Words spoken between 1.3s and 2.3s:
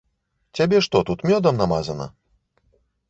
мёдам намазана?